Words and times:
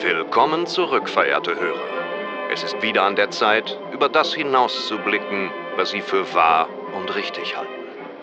Willkommen 0.00 0.66
zurück, 0.66 1.08
verehrte 1.08 1.58
Hörer. 1.58 2.50
Es 2.52 2.62
ist 2.62 2.80
wieder 2.82 3.02
an 3.02 3.16
der 3.16 3.30
Zeit, 3.30 3.78
über 3.92 4.08
das 4.08 4.32
hinauszublicken, 4.32 5.50
was 5.76 5.90
Sie 5.90 6.02
für 6.02 6.32
wahr 6.34 6.68
und 6.94 7.14
richtig 7.16 7.56
halten. 7.56 7.72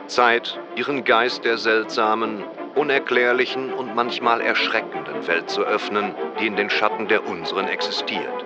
Zeit, 0.08 0.58
Ihren 0.76 1.04
Geist 1.04 1.44
der 1.44 1.58
seltsamen, 1.58 2.46
unerklärlichen 2.76 3.74
und 3.74 3.94
manchmal 3.94 4.40
erschreckenden 4.40 5.28
Welt 5.28 5.50
zu 5.50 5.64
öffnen, 5.64 6.16
die 6.40 6.48
in 6.48 6.56
den 6.56 6.70
Schatten 6.70 7.10
der 7.10 7.28
unseren 7.28 7.68
existiert. 7.68 8.46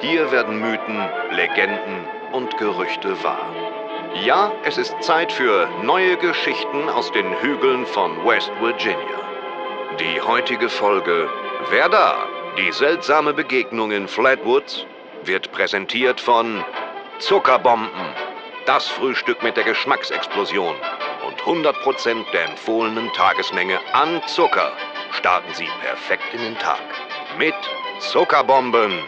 Hier 0.00 0.30
werden 0.30 0.60
Mythen, 0.60 1.08
Legenden 1.30 2.04
und 2.32 2.58
Gerüchte 2.58 3.22
wahr. 3.24 3.54
Ja, 4.22 4.52
es 4.64 4.76
ist 4.76 4.94
Zeit 5.02 5.32
für 5.32 5.66
neue 5.82 6.18
Geschichten 6.18 6.90
aus 6.90 7.10
den 7.12 7.40
Hügeln 7.40 7.86
von 7.86 8.22
West 8.26 8.52
Virginia. 8.60 9.20
Die 9.98 10.20
heutige 10.20 10.68
Folge 10.68 11.26
Wer 11.70 11.88
da? 11.88 12.35
Die 12.58 12.72
seltsame 12.72 13.34
Begegnung 13.34 13.90
in 13.90 14.08
Flatwoods 14.08 14.86
wird 15.24 15.52
präsentiert 15.52 16.18
von 16.18 16.64
Zuckerbomben. 17.18 17.90
Das 18.64 18.88
Frühstück 18.88 19.42
mit 19.42 19.58
der 19.58 19.64
Geschmacksexplosion 19.64 20.74
und 21.26 21.38
100% 21.42 22.30
der 22.32 22.46
empfohlenen 22.46 23.12
Tagesmenge 23.12 23.78
an 23.92 24.22
Zucker 24.26 24.72
starten 25.12 25.52
Sie 25.52 25.68
perfekt 25.82 26.32
in 26.32 26.40
den 26.40 26.58
Tag. 26.58 26.80
Mit 27.38 27.54
Zuckerbomben. 27.98 29.02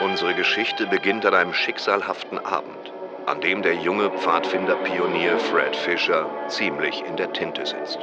Unsere 0.00 0.34
Geschichte 0.34 0.88
beginnt 0.88 1.24
an 1.24 1.34
einem 1.34 1.54
schicksalhaften 1.54 2.44
Abend, 2.44 2.92
an 3.26 3.40
dem 3.40 3.62
der 3.62 3.74
junge 3.74 4.10
Pfadfinder-Pionier 4.10 5.38
Fred 5.38 5.76
Fisher 5.76 6.28
ziemlich 6.48 7.04
in 7.04 7.16
der 7.16 7.32
Tinte 7.32 7.64
sitzt. 7.64 7.98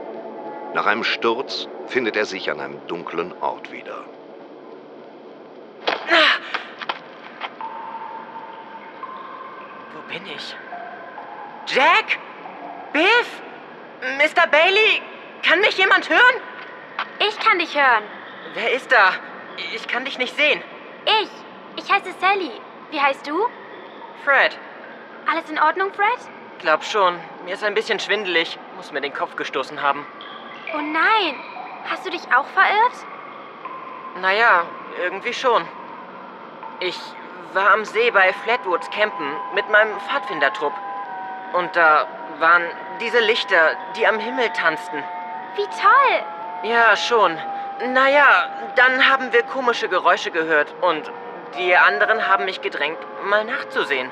Nach 0.75 0.87
einem 0.87 1.05
Sturz 1.05 1.69
findet 1.87 2.17
er 2.17 2.25
sich 2.25 2.51
an 2.51 2.59
einem 2.59 2.85
dunklen 2.87 3.33
Ort 3.39 3.71
wieder. 3.71 4.03
Wo 9.93 10.13
bin 10.13 10.25
ich? 10.25 10.53
Jack? 11.67 12.19
Biff? 12.91 13.41
Mr. 14.01 14.47
Bailey? 14.47 15.01
Kann 15.43 15.61
mich 15.61 15.77
jemand 15.77 16.09
hören? 16.09 16.41
Ich 17.25 17.39
kann 17.39 17.57
dich 17.57 17.73
hören. 17.73 18.03
Wer 18.53 18.73
ist 18.73 18.91
da? 18.91 19.13
Ich 19.73 19.87
kann 19.87 20.03
dich 20.03 20.17
nicht 20.17 20.35
sehen. 20.35 20.61
Ich. 21.05 21.29
Ich 21.81 21.89
heiße 21.89 22.13
Sally. 22.19 22.51
Wie 22.91 22.99
heißt 22.99 23.25
du? 23.25 23.47
Fred. 24.25 24.59
Alles 25.25 25.49
in 25.49 25.57
Ordnung, 25.57 25.93
Fred? 25.93 26.19
Glaub 26.59 26.83
schon. 26.83 27.17
Mir 27.45 27.53
ist 27.53 27.63
ein 27.63 27.75
bisschen 27.75 28.01
schwindelig. 28.01 28.59
Muss 28.75 28.91
mir 28.91 28.99
den 28.99 29.13
Kopf 29.13 29.37
gestoßen 29.37 29.81
haben. 29.81 30.05
Oh 30.73 30.81
nein. 30.81 31.35
Hast 31.89 32.05
du 32.05 32.09
dich 32.09 32.23
auch 32.35 32.47
verirrt? 32.47 32.93
Naja, 34.21 34.63
irgendwie 35.01 35.33
schon. 35.33 35.67
Ich 36.79 36.99
war 37.53 37.71
am 37.71 37.85
See 37.85 38.11
bei 38.11 38.33
Flatwoods 38.33 38.89
campen 38.89 39.27
mit 39.53 39.69
meinem 39.69 39.99
Pfadfindertrupp. 39.99 40.73
Und 41.53 41.75
da 41.75 42.07
waren 42.39 42.63
diese 42.99 43.19
Lichter, 43.19 43.71
die 43.95 44.07
am 44.07 44.19
Himmel 44.19 44.49
tanzten. 44.49 45.03
Wie 45.55 45.65
toll. 45.65 46.23
Ja, 46.63 46.95
schon. 46.95 47.37
Naja, 47.87 48.49
dann 48.75 49.09
haben 49.09 49.31
wir 49.31 49.43
komische 49.43 49.89
Geräusche 49.89 50.31
gehört 50.31 50.73
und 50.81 51.11
die 51.57 51.75
anderen 51.75 52.27
haben 52.27 52.45
mich 52.45 52.61
gedrängt, 52.61 52.99
mal 53.23 53.45
nachzusehen. 53.45 54.11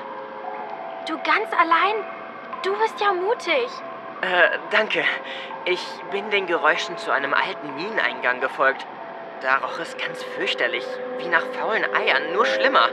Du 1.06 1.18
ganz 1.18 1.52
allein? 1.52 1.96
Du 2.62 2.74
bist 2.78 2.98
ja 3.00 3.12
mutig. 3.12 3.68
Äh, 4.24 4.58
danke. 4.70 5.04
Ich 5.66 5.84
bin 6.10 6.30
den 6.30 6.46
Geräuschen 6.46 6.96
zu 6.96 7.10
einem 7.10 7.34
alten 7.34 7.74
Mineneingang 7.76 8.40
gefolgt. 8.40 8.86
Da 9.42 9.58
roch 9.58 9.78
es 9.80 9.98
ganz 9.98 10.22
fürchterlich, 10.22 10.86
wie 11.18 11.28
nach 11.28 11.44
faulen 11.52 11.84
Eiern, 11.94 12.32
nur 12.32 12.46
schlimmer. 12.46 12.88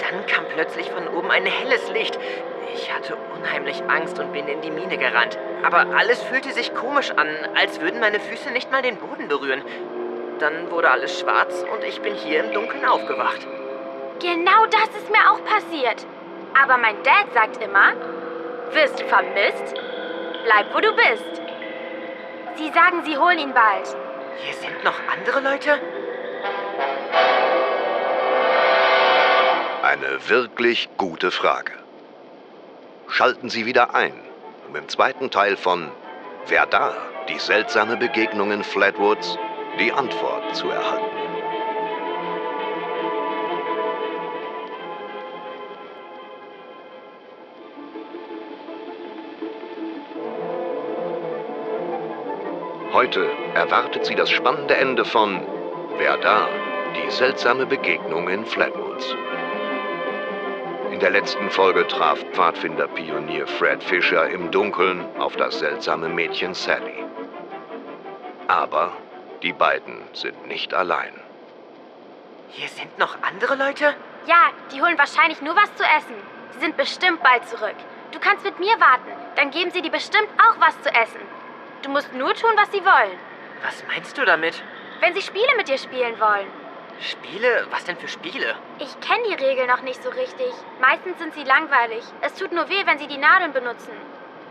Dann 0.00 0.24
kam 0.24 0.46
plötzlich 0.46 0.90
von 0.90 1.08
oben 1.08 1.30
ein 1.30 1.44
helles 1.44 1.90
Licht. 1.90 2.18
Ich 2.72 2.90
hatte 2.90 3.18
unheimlich 3.36 3.82
Angst 3.88 4.18
und 4.18 4.32
bin 4.32 4.48
in 4.48 4.62
die 4.62 4.70
Mine 4.70 4.96
gerannt. 4.96 5.36
Aber 5.62 5.94
alles 5.94 6.22
fühlte 6.22 6.52
sich 6.52 6.74
komisch 6.74 7.10
an, 7.10 7.28
als 7.54 7.82
würden 7.82 8.00
meine 8.00 8.18
Füße 8.18 8.50
nicht 8.50 8.72
mal 8.72 8.80
den 8.80 8.96
Boden 8.96 9.28
berühren. 9.28 9.62
Dann 10.38 10.70
wurde 10.70 10.90
alles 10.90 11.20
schwarz 11.20 11.66
und 11.70 11.84
ich 11.84 12.00
bin 12.00 12.14
hier 12.14 12.44
im 12.44 12.52
Dunkeln 12.54 12.86
aufgewacht. 12.86 13.46
Genau 14.20 14.64
das 14.70 14.88
ist 14.96 15.10
mir 15.10 15.30
auch 15.30 15.44
passiert. 15.44 16.06
Aber 16.62 16.78
mein 16.78 17.02
Dad 17.02 17.26
sagt 17.34 17.62
immer, 17.62 17.92
wirst 18.72 19.00
du 19.00 19.04
vermisst? 19.04 19.74
Bleib, 20.44 20.74
wo 20.74 20.80
du 20.80 20.92
bist. 20.94 21.40
Sie 22.56 22.70
sagen, 22.72 23.04
sie 23.04 23.16
holen 23.16 23.38
ihn 23.38 23.54
bald. 23.54 23.96
Hier 24.38 24.54
sind 24.54 24.84
noch 24.84 24.98
andere 25.10 25.40
Leute? 25.40 25.80
Eine 29.82 30.28
wirklich 30.28 30.88
gute 30.96 31.30
Frage. 31.30 31.72
Schalten 33.08 33.50
Sie 33.50 33.66
wieder 33.66 33.94
ein, 33.94 34.14
um 34.68 34.76
im 34.76 34.88
zweiten 34.88 35.30
Teil 35.30 35.56
von 35.56 35.90
Wer 36.46 36.66
da? 36.66 36.94
Die 37.28 37.38
seltsame 37.38 37.96
Begegnung 37.96 38.50
in 38.52 38.64
Flatwoods 38.64 39.38
die 39.78 39.92
Antwort 39.92 40.54
zu 40.56 40.70
erhalten. 40.70 41.41
Heute 52.92 53.30
erwartet 53.54 54.04
Sie 54.04 54.14
das 54.14 54.28
spannende 54.28 54.76
Ende 54.76 55.06
von 55.06 55.40
Wer 55.96 56.18
da? 56.18 56.46
Die 56.94 57.10
seltsame 57.10 57.64
Begegnung 57.64 58.28
in 58.28 58.44
Flatwoods. 58.44 59.16
In 60.90 61.00
der 61.00 61.08
letzten 61.08 61.50
Folge 61.50 61.86
traf 61.88 62.22
Pfadfinder-Pionier 62.32 63.46
Fred 63.46 63.82
Fisher 63.82 64.28
im 64.28 64.50
Dunkeln 64.50 65.06
auf 65.18 65.36
das 65.36 65.60
seltsame 65.60 66.10
Mädchen 66.10 66.52
Sally. 66.52 67.02
Aber 68.48 68.92
die 69.42 69.54
beiden 69.54 70.02
sind 70.12 70.46
nicht 70.46 70.74
allein. 70.74 71.14
Hier 72.50 72.68
sind 72.68 72.98
noch 72.98 73.16
andere 73.22 73.54
Leute? 73.54 73.94
Ja, 74.26 74.50
die 74.70 74.82
holen 74.82 74.98
wahrscheinlich 74.98 75.40
nur 75.40 75.56
was 75.56 75.74
zu 75.76 75.84
essen. 75.84 76.16
Sie 76.50 76.60
sind 76.60 76.76
bestimmt 76.76 77.22
bald 77.22 77.48
zurück. 77.48 77.76
Du 78.12 78.18
kannst 78.20 78.44
mit 78.44 78.60
mir 78.60 78.78
warten. 78.78 79.10
Dann 79.36 79.50
geben 79.50 79.70
sie 79.70 79.80
dir 79.80 79.90
bestimmt 79.90 80.28
auch 80.36 80.60
was 80.60 80.78
zu 80.82 80.90
essen. 80.90 81.41
Du 81.82 81.90
musst 81.90 82.12
nur 82.14 82.32
tun, 82.34 82.52
was 82.56 82.70
sie 82.70 82.84
wollen. 82.84 83.18
Was 83.64 83.84
meinst 83.88 84.16
du 84.16 84.24
damit? 84.24 84.62
Wenn 85.00 85.14
sie 85.14 85.22
Spiele 85.22 85.56
mit 85.56 85.68
dir 85.68 85.78
spielen 85.78 86.18
wollen. 86.20 86.46
Spiele? 87.00 87.66
Was 87.70 87.84
denn 87.84 87.96
für 87.96 88.08
Spiele? 88.08 88.54
Ich 88.78 89.00
kenne 89.00 89.24
die 89.28 89.44
Regeln 89.44 89.68
noch 89.68 89.82
nicht 89.82 90.02
so 90.02 90.10
richtig. 90.10 90.52
Meistens 90.80 91.18
sind 91.18 91.34
sie 91.34 91.42
langweilig. 91.42 92.04
Es 92.20 92.34
tut 92.34 92.52
nur 92.52 92.68
weh, 92.68 92.86
wenn 92.86 92.98
sie 92.98 93.08
die 93.08 93.18
Nadeln 93.18 93.52
benutzen. 93.52 93.92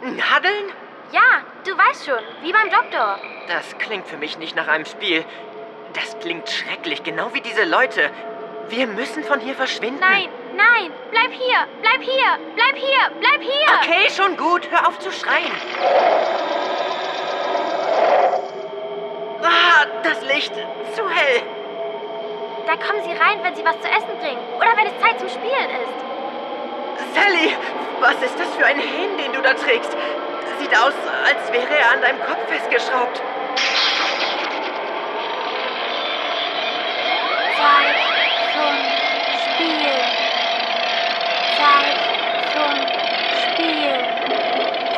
Nadeln? 0.02 0.74
Ja, 1.12 1.42
du 1.66 1.78
weißt 1.78 2.06
schon, 2.06 2.24
wie 2.42 2.52
beim 2.52 2.70
Doktor. 2.70 3.20
Das 3.48 3.78
klingt 3.78 4.08
für 4.08 4.18
mich 4.18 4.38
nicht 4.38 4.56
nach 4.56 4.68
einem 4.68 4.86
Spiel. 4.86 5.24
Das 5.94 6.18
klingt 6.20 6.50
schrecklich, 6.50 7.04
genau 7.04 7.34
wie 7.34 7.42
diese 7.42 7.66
Leute. 7.66 8.10
Wir 8.70 8.88
müssen 8.88 9.24
von 9.24 9.40
hier 9.40 9.56
verschwinden. 9.56 10.00
Nein, 10.00 10.30
nein, 10.56 10.92
bleib 11.12 11.32
hier, 11.32 11.68
bleib 11.82 12.02
hier, 12.02 12.40
bleib 12.56 12.76
hier, 12.76 13.12
bleib 13.20 13.42
hier. 13.42 13.80
Okay, 13.82 14.10
schon 14.10 14.38
gut, 14.38 14.70
hör 14.72 14.88
auf 14.88 15.00
zu 15.00 15.12
schreien. 15.12 15.52
Licht, 20.34 20.54
zu 20.96 21.10
hell. 21.10 21.42
Da 22.66 22.78
kommen 22.78 23.04
sie 23.04 23.12
rein, 23.12 23.44
wenn 23.44 23.54
sie 23.54 23.66
was 23.66 23.76
zu 23.82 23.88
essen 23.90 24.18
bringen. 24.22 24.40
Oder 24.56 24.78
wenn 24.78 24.88
es 24.88 24.98
Zeit 25.02 25.20
zum 25.20 25.28
Spielen 25.28 25.70
ist. 25.76 25.96
Sally, 27.14 27.54
was 28.00 28.16
ist 28.24 28.40
das 28.40 28.48
für 28.56 28.66
ein 28.66 28.80
Helm, 28.80 29.18
den 29.18 29.34
du 29.34 29.42
da 29.42 29.54
trägst? 29.54 29.92
Sieht 30.58 30.72
aus, 30.72 30.94
als 31.26 31.52
wäre 31.52 31.76
er 31.76 31.92
an 31.92 32.02
deinem 32.02 32.20
Kopf 32.22 32.48
festgeschraubt. 32.48 33.22
Zeit 37.58 37.98
zum 38.54 38.76
Spiel. 39.44 39.92
Zeit 41.58 42.00
zum 42.54 42.74
Spiel. 43.44 43.94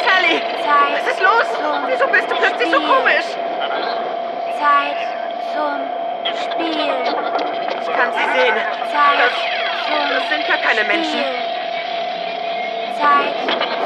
Sally, 0.06 0.42
Zeit 0.62 1.02
was 1.02 1.14
ist 1.14 1.22
los? 1.22 1.48
Wieso 1.88 2.08
bist 2.08 2.30
du 2.30 2.36
plötzlich 2.36 2.70
so 2.70 2.76
Spiel. 2.76 2.88
komisch? 2.88 3.26
Zeit 4.60 5.23
zum 5.54 5.80
Spiel. 6.34 6.90
Ich 7.82 7.90
kann 7.94 8.10
sie 8.14 8.28
sehen. 8.40 8.58
Zeit 8.92 9.20
Das, 9.20 9.36
zum 9.86 10.04
das 10.10 10.30
sind 10.30 10.48
gar 10.48 10.58
keine 10.58 10.84
Menschen. 10.86 11.20
Spiel. 11.20 11.54
Zeit 13.00 13.36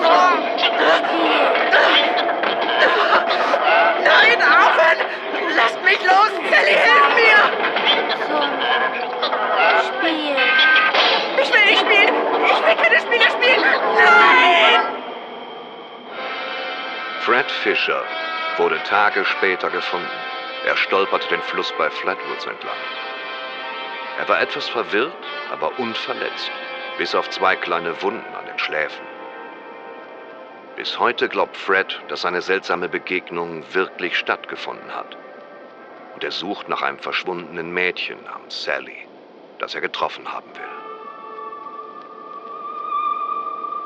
zum 0.02 0.38
Spiel. 0.60 1.48
Nein, 4.04 4.40
aufhören! 4.42 5.00
Lasst 5.56 5.84
mich 5.84 6.02
los! 6.06 6.32
Sally, 6.50 6.78
hilf 6.86 7.08
mir! 7.16 7.40
Zum 8.30 8.48
Spiel. 9.88 10.36
Ich 11.42 11.54
will 11.54 11.66
nicht 11.66 11.80
spielen! 11.80 12.16
Ich 12.46 12.60
will 12.66 12.76
keine 12.76 13.00
Spiele 13.02 13.30
spielen! 13.32 13.62
Nein! 13.62 14.82
Fred 17.22 17.52
Fisher 17.52 18.04
wurde 18.58 18.82
Tage 18.84 19.26
später 19.26 19.70
gefunden. 19.70 20.08
Er 20.68 20.76
stolperte 20.76 21.30
den 21.30 21.42
Fluss 21.44 21.74
bei 21.78 21.90
Flatwoods 21.90 22.46
entlang. 22.46 22.76
Er 24.18 24.28
war 24.28 24.42
etwas 24.42 24.68
verwirrt, 24.68 25.14
aber 25.50 25.80
unverletzt, 25.80 26.52
bis 26.98 27.16
auf 27.16 27.30
zwei 27.30 27.56
kleine 27.56 28.02
Wunden 28.02 28.36
an 28.36 28.46
den 28.46 28.60
Schläfen. 28.60 29.06
Bis 30.76 31.00
heute 31.00 31.30
glaubt 31.30 31.56
Fred, 31.56 32.02
dass 32.10 32.26
eine 32.26 32.42
seltsame 32.42 32.90
Begegnung 32.90 33.64
wirklich 33.74 34.18
stattgefunden 34.18 34.94
hat. 34.94 35.18
Und 36.16 36.26
er 36.26 36.32
sucht 36.32 36.68
nach 36.68 36.82
einem 36.82 37.00
verschwundenen 37.00 37.72
Mädchen 37.72 38.22
namens 38.26 38.62
Sally, 38.62 39.08
das 39.60 39.74
er 39.74 39.80
getroffen 39.80 40.34
haben 40.34 40.54
will. 40.54 40.76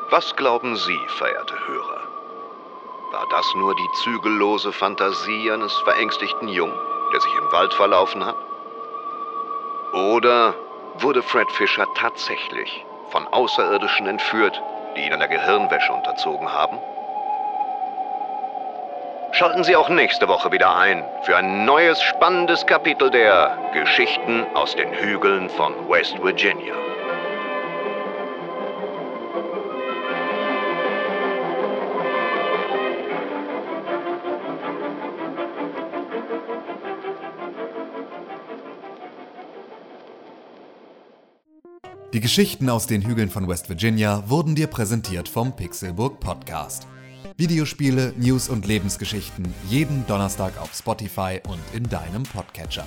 Was 0.09 0.35
glauben 0.35 0.75
Sie, 0.75 0.99
verehrte 1.09 1.67
Hörer? 1.67 2.10
War 3.11 3.27
das 3.27 3.53
nur 3.55 3.75
die 3.75 3.89
zügellose 3.91 4.71
Fantasie 4.71 5.51
eines 5.51 5.73
verängstigten 5.79 6.47
Jungen, 6.47 6.79
der 7.11 7.19
sich 7.19 7.33
im 7.35 7.51
Wald 7.51 7.73
verlaufen 7.73 8.25
hat? 8.25 8.37
Oder 9.91 10.55
wurde 10.99 11.21
Fred 11.21 11.51
Fischer 11.51 11.85
tatsächlich 11.93 12.85
von 13.09 13.27
Außerirdischen 13.27 14.07
entführt, 14.07 14.61
die 14.95 15.05
ihn 15.05 15.13
einer 15.13 15.27
Gehirnwäsche 15.27 15.91
unterzogen 15.91 16.49
haben? 16.53 16.77
Schalten 19.33 19.65
Sie 19.65 19.75
auch 19.75 19.89
nächste 19.89 20.29
Woche 20.29 20.51
wieder 20.53 20.73
ein 20.77 21.03
für 21.23 21.35
ein 21.35 21.65
neues 21.65 22.01
spannendes 22.01 22.65
Kapitel 22.65 23.09
der 23.09 23.57
Geschichten 23.73 24.45
aus 24.53 24.73
den 24.75 24.93
Hügeln 24.93 25.49
von 25.49 25.73
West 25.89 26.21
Virginia. 26.23 26.90
Die 42.13 42.19
Geschichten 42.19 42.69
aus 42.69 42.87
den 42.87 43.03
Hügeln 43.03 43.29
von 43.29 43.47
West 43.47 43.69
Virginia 43.69 44.21
wurden 44.27 44.53
dir 44.53 44.67
präsentiert 44.67 45.29
vom 45.29 45.55
Pixelburg 45.55 46.19
Podcast. 46.19 46.85
Videospiele, 47.37 48.13
News 48.17 48.49
und 48.49 48.67
Lebensgeschichten 48.67 49.53
jeden 49.69 50.05
Donnerstag 50.07 50.59
auf 50.59 50.73
Spotify 50.73 51.39
und 51.47 51.61
in 51.73 51.87
deinem 51.87 52.23
Podcatcher. 52.23 52.85